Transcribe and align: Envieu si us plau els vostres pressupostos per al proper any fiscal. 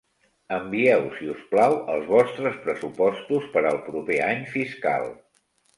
Envieu 0.55 1.03
si 1.17 1.29
us 1.33 1.43
plau 1.51 1.77
els 1.97 2.09
vostres 2.15 2.59
pressupostos 2.65 3.49
per 3.55 3.67
al 3.73 3.81
proper 3.93 4.21
any 4.31 4.45
fiscal. 4.57 5.11